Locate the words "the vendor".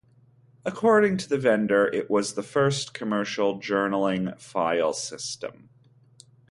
1.29-1.85